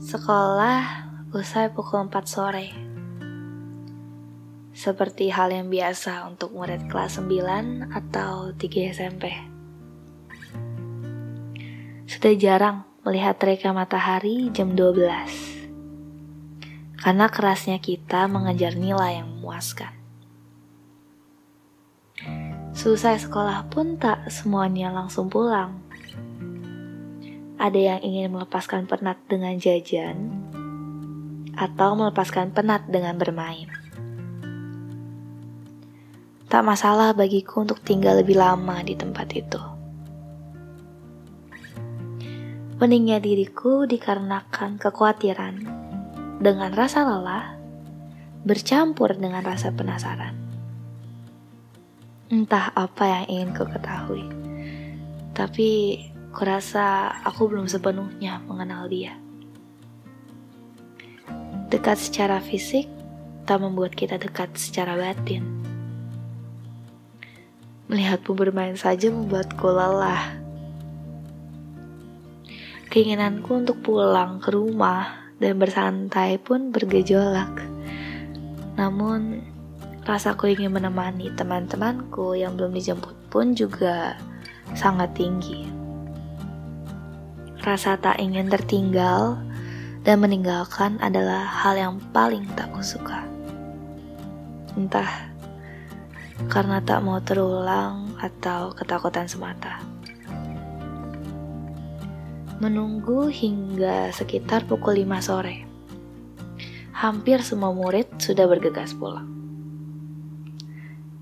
[0.00, 2.72] Sekolah usai pukul 4 sore.
[4.72, 9.28] Seperti hal yang biasa untuk murid kelas 9 atau 3 SMP.
[12.08, 15.04] Sudah jarang melihat reka matahari jam 12.
[16.96, 19.92] Karena kerasnya kita mengejar nilai yang memuaskan.
[22.72, 25.89] Selesai sekolah pun tak semuanya langsung pulang
[27.60, 30.32] ada yang ingin melepaskan penat dengan jajan,
[31.60, 33.68] atau melepaskan penat dengan bermain.
[36.48, 39.60] Tak masalah bagiku untuk tinggal lebih lama di tempat itu.
[42.80, 45.54] Meningnya diriku dikarenakan kekhawatiran
[46.40, 47.60] dengan rasa lelah
[48.40, 50.32] bercampur dengan rasa penasaran.
[52.32, 54.24] Entah apa yang ingin ku ketahui,
[55.36, 59.18] tapi Kurasa aku belum sepenuhnya mengenal dia.
[61.66, 62.86] Dekat secara fisik
[63.50, 65.42] tak membuat kita dekat secara batin.
[67.90, 70.38] Melihatmu bermain saja membuatku lelah.
[72.94, 77.58] Keinginanku untuk pulang ke rumah dan bersantai pun bergejolak.
[78.78, 79.42] Namun,
[80.06, 84.14] rasaku ingin menemani teman-temanku yang belum dijemput pun juga
[84.78, 85.79] sangat tinggi
[87.60, 89.36] rasa tak ingin tertinggal
[90.00, 93.28] dan meninggalkan adalah hal yang paling tak kusuka.
[94.72, 95.28] Entah
[96.48, 99.76] karena tak mau terulang atau ketakutan semata.
[102.64, 105.68] Menunggu hingga sekitar pukul 5 sore.
[106.96, 109.28] Hampir semua murid sudah bergegas pulang.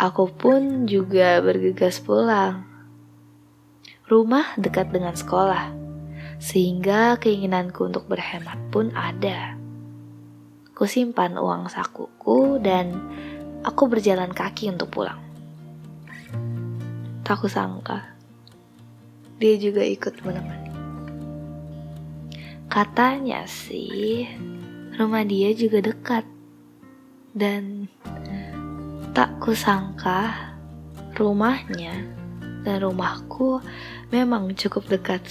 [0.00, 2.64] Aku pun juga bergegas pulang.
[4.08, 5.81] Rumah dekat dengan sekolah
[6.42, 9.54] sehingga keinginanku untuk berhemat pun ada.
[10.74, 12.98] Kusimpan uang sakuku dan
[13.62, 15.22] aku berjalan kaki untuk pulang.
[17.22, 18.02] Tak kusangka,
[19.38, 20.74] dia juga ikut menemani.
[22.66, 24.26] Katanya sih,
[24.98, 26.26] rumah dia juga dekat.
[27.32, 27.86] Dan
[29.14, 30.52] tak kusangka
[31.14, 32.02] rumahnya
[32.66, 33.62] dan rumahku
[34.10, 35.22] memang cukup dekat.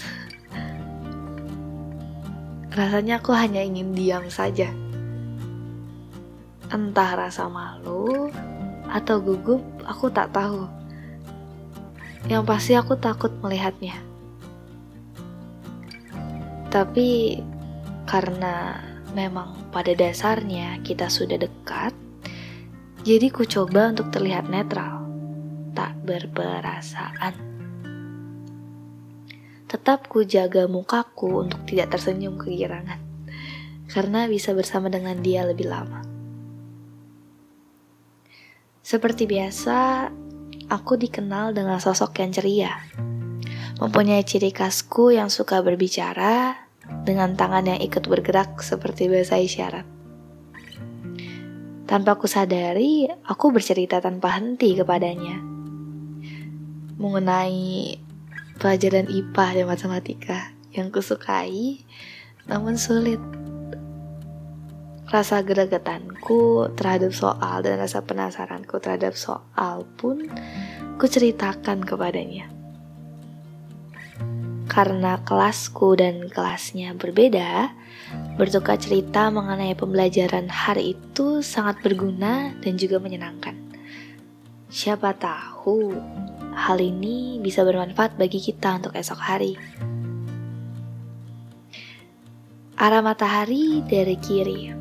[2.72, 4.72] Rasanya aku hanya ingin diam saja.
[6.72, 8.32] Entah rasa malu
[8.88, 10.72] atau gugup, aku tak tahu.
[12.32, 14.00] Yang pasti aku takut melihatnya.
[16.72, 17.44] Tapi
[18.08, 18.80] karena
[19.12, 21.92] memang pada dasarnya kita sudah dekat,
[23.04, 25.04] jadi ku coba untuk terlihat netral,
[25.76, 27.51] tak berperasaan.
[29.72, 33.00] Tetap ku jaga mukaku untuk tidak tersenyum kegirangan,
[33.88, 36.04] karena bisa bersama dengan dia lebih lama.
[38.84, 40.12] Seperti biasa,
[40.68, 42.84] aku dikenal dengan sosok yang ceria,
[43.80, 46.68] mempunyai ciri khasku yang suka berbicara
[47.08, 49.88] dengan tangan yang ikut bergerak seperti bahasa isyarat.
[51.88, 55.40] Tanpa ku sadari, aku bercerita tanpa henti kepadanya
[57.00, 57.96] mengenai
[58.62, 60.40] pelajaran IPA dan matematika
[60.70, 61.82] yang kusukai
[62.46, 63.18] namun sulit.
[65.10, 70.30] Rasa gregetanku terhadap soal dan rasa penasaranku terhadap soal pun
[71.02, 72.48] kuceritakan kepadanya.
[74.72, 77.76] Karena kelasku dan kelasnya berbeda,
[78.40, 83.60] bertukar cerita mengenai pembelajaran hari itu sangat berguna dan juga menyenangkan.
[84.72, 85.92] Siapa tahu
[86.56, 89.56] hal ini bisa bermanfaat bagi kita untuk esok hari.
[92.82, 94.74] Arah matahari dari kiri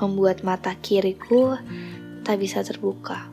[0.00, 1.54] membuat mata kiriku
[2.26, 3.30] tak bisa terbuka.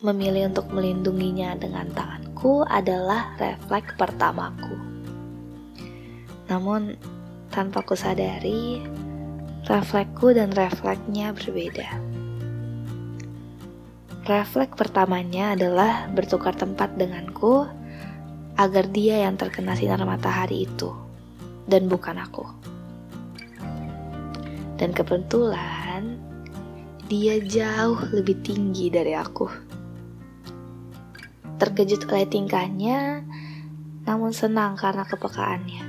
[0.00, 4.72] Memilih untuk melindunginya dengan tanganku adalah refleks pertamaku.
[6.48, 6.96] Namun,
[7.52, 8.80] tanpa kusadari,
[9.68, 12.19] refleksku dan refleksnya berbeda.
[14.30, 17.66] Refleks pertamanya adalah bertukar tempat denganku
[18.54, 20.94] agar dia yang terkena sinar matahari itu
[21.66, 22.46] dan bukan aku.
[24.78, 26.14] Dan kebetulan
[27.10, 29.50] dia jauh lebih tinggi dari aku.
[31.58, 33.26] Terkejut oleh tingkahnya,
[34.06, 35.82] namun senang karena kepekaannya.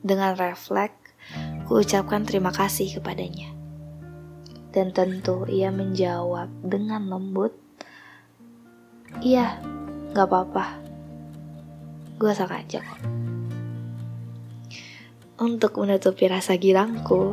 [0.00, 1.12] Dengan refleks,
[1.68, 3.59] ku ucapkan terima kasih kepadanya.
[4.70, 7.50] Dan tentu ia menjawab dengan lembut,
[9.18, 9.58] Iya,
[10.14, 10.78] gak apa-apa.
[12.22, 13.02] Gue sengaja kok.
[15.40, 17.32] untuk menutupi rasa girangku,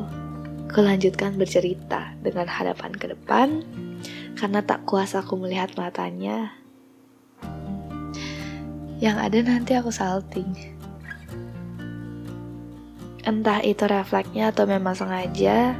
[0.72, 3.68] kulanjutkan bercerita dengan hadapan ke depan
[4.40, 6.56] karena tak kuasa aku melihat matanya.
[9.04, 10.48] Yang ada nanti aku salting.
[13.28, 15.76] Entah itu refleksnya atau memang sengaja,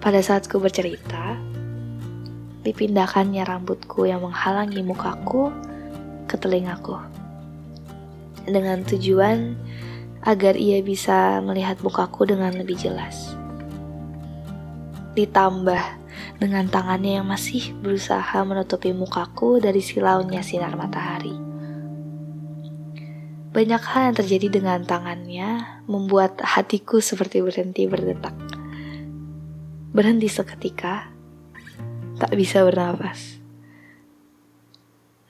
[0.00, 1.36] pada saat ku bercerita,
[2.64, 5.52] dipindahkannya rambutku yang menghalangi mukaku
[6.24, 6.96] ke telingaku.
[8.48, 9.60] Dengan tujuan
[10.24, 13.36] agar ia bisa melihat mukaku dengan lebih jelas.
[15.12, 15.84] Ditambah
[16.40, 21.36] dengan tangannya yang masih berusaha menutupi mukaku dari silaunya sinar matahari.
[23.52, 28.49] Banyak hal yang terjadi dengan tangannya membuat hatiku seperti berhenti berdetak
[29.90, 31.10] berhenti seketika,
[32.18, 33.40] tak bisa bernapas.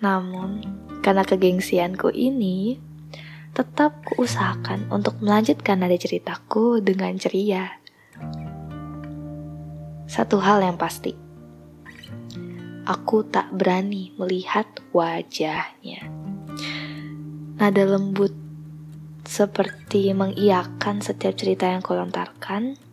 [0.00, 0.64] Namun,
[1.04, 2.80] karena kegengsianku ini,
[3.52, 7.80] tetap kuusahakan untuk melanjutkan nada ceritaku dengan ceria.
[10.08, 11.14] Satu hal yang pasti,
[12.88, 16.08] aku tak berani melihat wajahnya.
[17.60, 18.32] Nada lembut
[19.28, 22.89] seperti mengiakan setiap cerita yang kulontarkan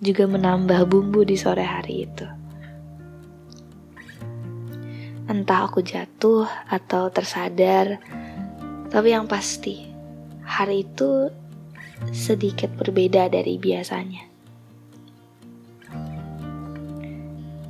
[0.00, 2.26] juga menambah bumbu di sore hari itu.
[5.28, 8.00] Entah aku jatuh atau tersadar,
[8.88, 9.86] tapi yang pasti
[10.42, 11.30] hari itu
[12.10, 14.26] sedikit berbeda dari biasanya.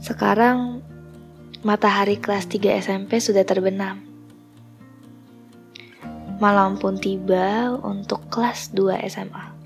[0.01, 0.81] Sekarang
[1.61, 4.01] matahari kelas 3 SMP sudah terbenam.
[6.41, 9.60] Malam pun tiba untuk kelas 2 SMA.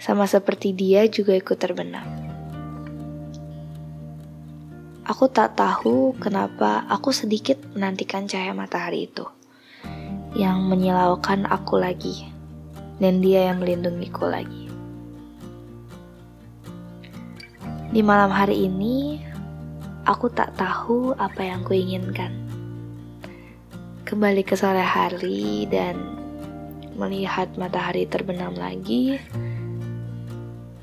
[0.00, 2.08] Sama seperti dia juga ikut terbenam.
[5.04, 9.28] Aku tak tahu kenapa aku sedikit menantikan cahaya matahari itu
[10.32, 12.24] yang menyilaukan aku lagi
[12.96, 14.72] dan dia yang melindungiku lagi.
[17.92, 19.20] Di malam hari ini,
[20.08, 22.30] aku tak tahu apa yang kuinginkan.
[24.08, 25.98] Kembali ke sore hari dan
[26.94, 29.18] melihat matahari terbenam lagi,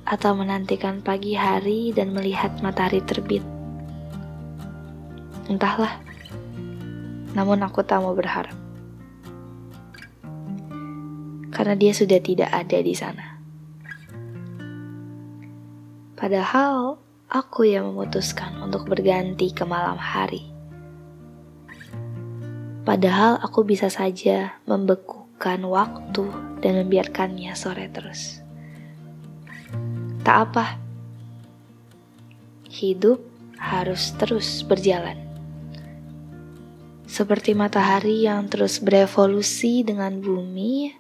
[0.07, 3.43] atau menantikan pagi hari dan melihat matahari terbit.
[5.51, 5.99] Entahlah,
[7.35, 8.55] namun aku tak mau berharap.
[11.51, 13.25] Karena dia sudah tidak ada di sana.
[16.15, 20.55] Padahal aku yang memutuskan untuk berganti ke malam hari.
[22.87, 26.25] Padahal aku bisa saja membekukan waktu
[26.63, 28.46] dan membiarkannya sore terus.
[30.27, 30.75] Tak apa,
[32.67, 33.23] hidup
[33.55, 35.15] harus terus berjalan.
[37.07, 40.91] Seperti matahari yang terus berevolusi dengan bumi,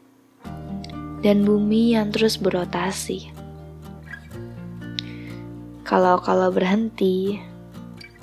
[1.19, 3.27] dan bumi yang terus berotasi.
[5.83, 7.35] Kalau-kalau berhenti,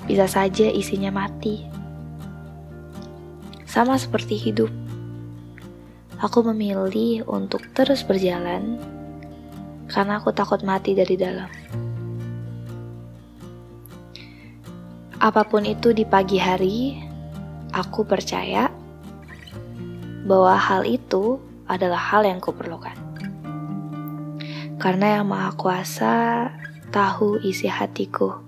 [0.09, 1.69] bisa saja isinya mati.
[3.69, 4.73] Sama seperti hidup,
[6.17, 8.94] aku memilih untuk terus berjalan
[9.89, 11.49] karena aku takut mati dari dalam.
[15.21, 16.99] Apa pun itu di pagi hari,
[17.73, 18.69] aku percaya
[20.25, 22.93] bahwa hal itu adalah hal yang kuperlukan.
[24.75, 26.15] Karena yang Maha Kuasa
[26.91, 28.43] tahu isi hatiku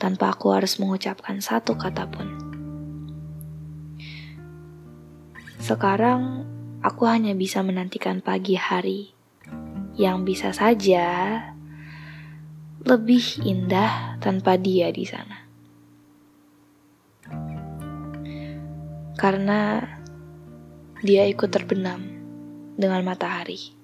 [0.00, 2.28] tanpa aku harus mengucapkan satu kata pun.
[5.60, 6.48] Sekarang
[6.80, 9.17] aku hanya bisa menantikan pagi hari
[9.98, 11.42] yang bisa saja
[12.86, 15.44] lebih indah tanpa dia di sana.
[19.18, 19.82] Karena
[21.02, 21.98] dia ikut terbenam
[22.78, 23.77] dengan matahari.